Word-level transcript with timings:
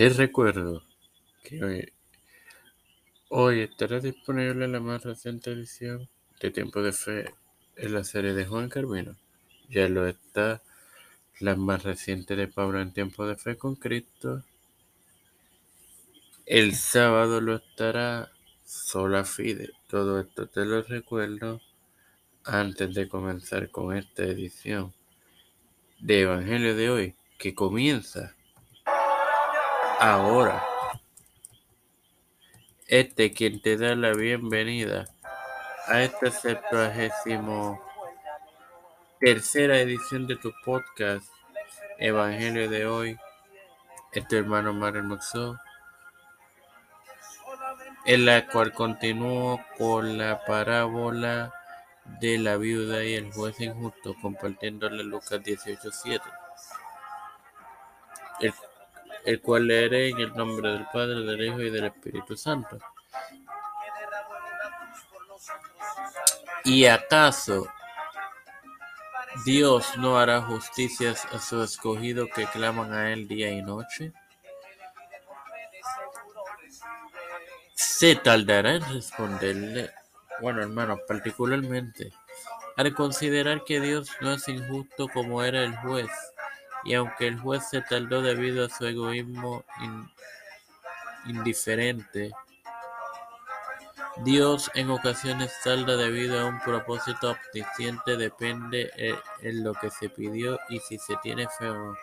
Te 0.00 0.08
recuerdo 0.08 0.82
que 1.44 1.92
hoy, 3.28 3.60
estará 3.60 4.00
disponible 4.00 4.66
la 4.66 4.80
más 4.80 5.04
reciente 5.04 5.52
edición 5.52 6.08
de 6.40 6.50
Tiempo 6.50 6.80
de 6.80 6.92
Fe 6.92 7.34
en 7.76 7.92
la 7.92 8.02
serie 8.02 8.32
de 8.32 8.46
Juan 8.46 8.70
Carvino. 8.70 9.18
Ya 9.68 9.90
lo 9.90 10.06
está 10.06 10.62
la 11.38 11.54
más 11.54 11.82
reciente 11.82 12.34
de 12.34 12.48
Pablo 12.48 12.80
en 12.80 12.94
Tiempo 12.94 13.26
de 13.26 13.36
Fe 13.36 13.58
con 13.58 13.74
Cristo. 13.74 14.42
El 16.46 16.76
sábado 16.76 17.42
lo 17.42 17.56
estará 17.56 18.32
Sola 18.64 19.26
Fide. 19.26 19.72
Todo 19.86 20.18
esto 20.18 20.48
te 20.48 20.64
lo 20.64 20.80
recuerdo 20.80 21.60
antes 22.44 22.94
de 22.94 23.06
comenzar 23.06 23.70
con 23.70 23.94
esta 23.94 24.22
edición 24.22 24.94
de 25.98 26.22
Evangelio 26.22 26.74
de 26.74 26.88
hoy, 26.88 27.14
que 27.36 27.54
comienza 27.54 28.34
ahora. 30.00 30.64
Este 32.86 33.32
quien 33.32 33.60
te 33.60 33.76
da 33.76 33.94
la 33.94 34.12
bienvenida 34.12 35.04
a 35.86 36.02
esta 36.02 36.30
septuagésimo 36.30 37.80
tercera 39.20 39.78
edición 39.78 40.26
de 40.26 40.36
tu 40.36 40.52
podcast 40.64 41.30
Evangelio 41.98 42.68
de 42.70 42.86
hoy. 42.86 43.18
Este 44.12 44.38
hermano 44.38 44.72
Mario 44.72 45.04
Moxó, 45.04 45.58
en 48.06 48.24
la 48.24 48.46
cual 48.46 48.72
continúo 48.72 49.60
con 49.76 50.16
la 50.16 50.44
parábola 50.46 51.52
de 52.20 52.38
la 52.38 52.56
viuda 52.56 53.04
y 53.04 53.14
el 53.14 53.30
juez 53.32 53.60
injusto, 53.60 54.16
compartiéndole 54.22 55.04
Lucas 55.04 55.42
18:7. 55.42 56.39
El 59.24 59.40
cual 59.40 59.66
leeré 59.66 60.08
en 60.08 60.18
el 60.18 60.34
nombre 60.34 60.70
del 60.70 60.86
Padre, 60.92 61.20
del 61.20 61.44
Hijo 61.44 61.60
y 61.60 61.70
del 61.70 61.84
Espíritu 61.84 62.36
Santo. 62.36 62.78
¿Y 66.64 66.86
acaso 66.86 67.66
Dios 69.44 69.96
no 69.96 70.18
hará 70.18 70.42
justicias 70.42 71.24
a 71.32 71.38
su 71.38 71.62
escogido 71.62 72.26
que 72.28 72.46
claman 72.46 72.92
a 72.92 73.12
Él 73.12 73.28
día 73.28 73.50
y 73.50 73.62
noche? 73.62 74.12
¿Se 77.74 78.16
tardará 78.16 78.76
en 78.76 78.92
responderle? 78.92 79.90
Bueno, 80.40 80.62
hermanos, 80.62 81.00
particularmente 81.06 82.12
al 82.80 82.94
considerar 82.94 83.64
que 83.64 83.78
Dios 83.78 84.08
no 84.22 84.32
es 84.32 84.48
injusto 84.48 85.08
como 85.08 85.42
era 85.42 85.62
el 85.62 85.76
juez 85.76 86.10
y 86.84 86.94
aunque 86.94 87.28
el 87.28 87.38
juez 87.38 87.68
se 87.68 87.82
tardó 87.82 88.22
debido 88.22 88.66
a 88.66 88.68
su 88.68 88.86
egoísmo 88.86 89.64
indiferente, 91.26 92.32
Dios 94.18 94.70
en 94.74 94.90
ocasiones 94.90 95.52
tarda 95.64 95.96
debido 95.96 96.40
a 96.40 96.44
un 96.44 96.60
propósito 96.60 97.30
omnisciente, 97.30 98.16
depende 98.16 98.90
eh, 98.96 99.18
en 99.40 99.64
lo 99.64 99.72
que 99.74 99.90
se 99.90 100.08
pidió 100.08 100.58
y 100.68 100.78
si 100.80 100.98
se 100.98 101.16
tiene 101.22 101.48
fe 101.58 101.68
o 101.68 101.74
no. 101.74 101.96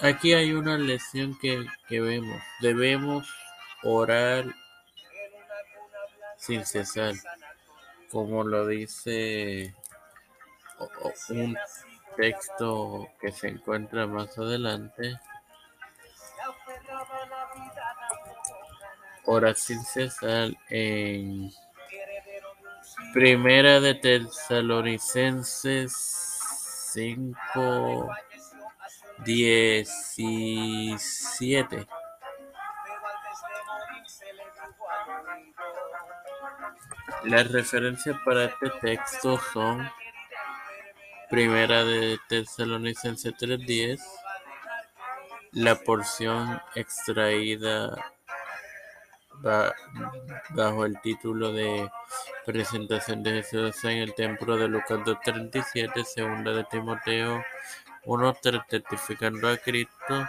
Aquí 0.00 0.34
hay 0.34 0.52
una 0.52 0.76
lección 0.78 1.38
que, 1.38 1.66
que 1.88 2.00
vemos. 2.00 2.40
Debemos 2.60 3.28
orar 3.82 4.44
sin 6.38 6.64
cesar, 6.64 7.14
como 8.10 8.44
lo 8.44 8.66
dice 8.66 9.74
un 11.30 11.56
texto 12.16 13.08
que 13.20 13.30
se 13.32 13.48
encuentra 13.48 14.06
más 14.06 14.38
adelante. 14.38 15.18
Hora 19.24 19.52
sin 19.54 19.80
en 20.70 21.50
Primera 23.12 23.80
de 23.80 23.94
Tesalonicenses 23.94 25.92
5, 26.92 28.08
17. 29.24 31.88
Las 37.24 37.50
referencias 37.50 38.16
para 38.24 38.44
este 38.44 38.70
texto 38.80 39.40
son 39.52 39.90
Primera 41.28 41.84
de 41.84 42.18
Tesalonicenses 42.28 43.34
3:10, 43.36 44.00
la 45.50 45.74
porción 45.74 46.62
extraída 46.76 47.96
bajo 50.50 50.86
el 50.86 51.00
título 51.00 51.52
de 51.52 51.90
Presentación 52.44 53.24
de 53.24 53.42
Jesús 53.42 53.84
en 53.84 53.98
el 53.98 54.14
templo 54.14 54.56
de 54.56 54.68
Lucas 54.68 55.00
2:37, 55.04 56.04
segunda 56.04 56.52
de 56.52 56.62
Timoteo 56.64 57.44
1:3, 58.04 58.64
testificando 58.68 59.48
a 59.48 59.56
Cristo, 59.56 60.28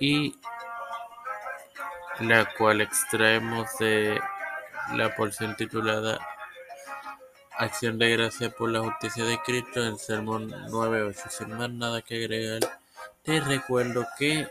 y 0.00 0.38
la 2.20 2.44
cual 2.56 2.82
extraemos 2.82 3.66
de 3.78 4.20
la 4.92 5.14
porción 5.16 5.56
titulada 5.56 6.18
Acción 7.58 7.98
de 7.98 8.10
gracia 8.10 8.50
por 8.50 8.70
la 8.70 8.78
justicia 8.78 9.24
de 9.24 9.36
Cristo 9.42 9.84
en 9.84 9.98
Sermón 9.98 10.48
9.8. 10.48 11.28
Sin 11.28 11.58
más 11.58 11.68
nada 11.68 12.00
que 12.02 12.14
agregar, 12.14 12.60
te 13.24 13.40
recuerdo 13.40 14.06
que 14.16 14.46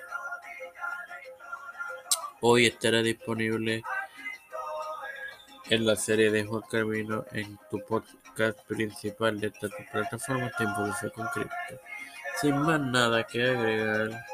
hoy 2.42 2.66
estará 2.66 3.02
disponible 3.02 3.82
en 5.70 5.86
la 5.86 5.96
serie 5.96 6.32
de 6.32 6.44
Juan 6.44 6.64
Camino 6.70 7.24
en 7.32 7.58
tu 7.72 7.80
podcast 7.86 8.60
principal 8.68 9.40
de 9.40 9.48
esta 9.48 9.70
plataforma 9.90 10.52
Tiempo 10.58 10.84
de 10.84 11.12
con 11.12 11.28
Cristo. 11.28 11.82
Sin 12.42 12.58
más 12.58 12.82
nada 12.82 13.26
que 13.26 13.42
agregar, 13.42 14.26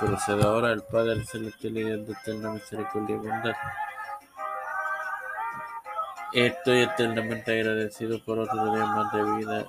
procedo 0.00 0.48
ahora 0.48 0.70
al 0.70 0.82
Padre 0.82 1.26
Celestial 1.26 1.76
y 1.76 1.82
de 1.84 2.12
eterna 2.12 2.52
misericordia 2.52 3.16
y 3.16 3.18
bondad. 3.18 3.54
Estoy 6.32 6.82
eternamente 6.82 7.52
agradecido 7.52 8.22
por 8.24 8.38
otro 8.38 8.74
día 8.74 8.84
más 8.84 9.12
de 9.12 9.22
vida. 9.36 9.66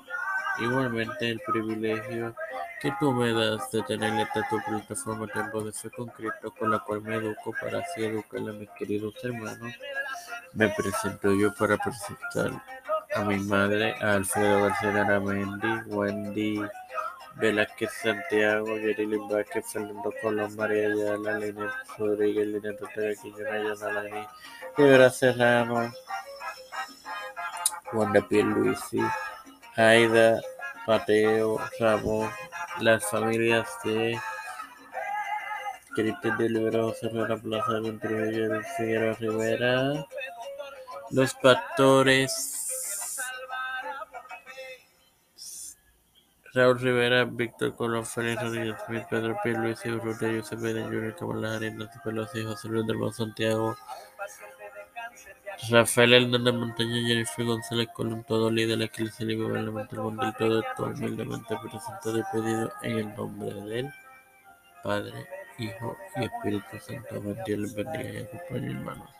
Igualmente 0.59 1.29
el 1.29 1.39
privilegio 1.39 2.35
que 2.81 2.91
tú 2.99 3.11
me 3.11 3.31
das 3.33 3.71
de 3.71 3.81
tener 3.83 4.19
esta 4.21 4.47
tu 4.49 4.59
plataforma 4.63 5.27
Tiempo 5.27 5.63
de 5.63 5.71
Fe 5.71 5.89
con 5.89 6.07
Cristo, 6.09 6.53
con 6.57 6.71
la 6.71 6.79
cual 6.79 7.01
me 7.01 7.15
educo 7.15 7.53
para 7.61 7.79
así 7.79 8.05
educar 8.05 8.39
a 8.39 8.53
mis 8.53 8.69
queridos 8.71 9.13
hermanos. 9.23 9.73
Me 10.53 10.69
presento 10.69 11.33
yo 11.33 11.53
para 11.55 11.77
presentar 11.77 12.63
a 13.15 13.21
mi 13.21 13.37
madre, 13.37 13.95
a 14.01 14.13
Alfredo 14.13 14.63
García 14.63 14.91
Garamendi, 14.91 15.81
Wendy 15.87 16.61
Velázquez 17.39 17.91
Santiago, 18.01 18.77
Yerilyn 18.77 19.27
Vázquez, 19.27 19.65
Fernando 19.71 20.11
Colón, 20.21 20.55
María 20.55 20.87
Ayala, 20.87 21.39
Lina 21.39 21.83
Rodríguez, 21.97 22.47
Lina 22.47 22.69
Ortega, 22.81 23.21
Quiñona, 23.21 23.75
Yanalani, 23.75 24.27
Rivera 24.75 25.09
Serrano, 25.09 25.93
Juan 27.91 28.13
de 28.13 28.21
Pierluisi, 28.23 29.01
Aida, 29.75 30.41
Mateo, 30.87 31.57
Ramón, 31.79 32.29
las 32.79 33.05
familias 33.09 33.67
de 33.83 34.19
Cristian 35.95 36.37
de 36.37 36.49
Libero, 36.49 36.89
José 36.89 37.09
Rivera 37.09 37.37
Plaza, 37.37 37.73
de 37.73 38.63
Figueroa 38.77 39.13
Rivera, 39.19 40.05
los 41.11 41.33
pastores 41.35 42.57
Raúl 46.57 46.79
Rivera, 46.79 47.23
Víctor 47.25 47.75
Colón, 47.75 48.03
Félix 48.03 48.41
Rodríguez 48.41 48.75
Smith, 48.87 49.03
Pedro 49.11 49.37
Pierluisi, 49.43 49.91
Urrutia, 49.91 50.29
Josep 50.29 50.59
Jr., 50.59 51.15
Kamala 51.15 51.55
Harris, 51.55 51.75
Nancy 51.75 51.99
Pelosi, 52.03 52.43
José 52.43 52.67
Luis 52.67 52.87
del 52.87 53.13
Santiago, 53.13 53.77
Rafael 55.69 56.13
Hernández 56.13 56.53
Montaña, 56.53 57.07
Jennifer 57.07 57.45
González 57.45 57.87
Colón, 57.93 58.23
todo 58.23 58.51
líder 58.51 58.69
de 58.69 58.77
la 58.77 58.85
Iglesia 58.85 59.25
y 59.25 59.35
Gubernamental 59.35 59.99
Mundial, 59.99 60.35
todo 60.37 60.59
esto 60.61 60.85
humildemente 60.85 61.55
presentado 61.61 62.19
y 62.19 62.23
pedido 62.31 62.71
en 62.83 62.97
el 62.99 63.15
nombre 63.15 63.53
del 63.53 63.93
Padre, 64.83 65.27
Hijo 65.57 65.97
y 66.15 66.23
Espíritu 66.25 66.77
Santo. 66.79 67.21
Les 67.47 67.73
bendiga 67.75 68.09
y 68.11 68.17
acompañe, 68.17 68.71
hermanos. 68.71 69.16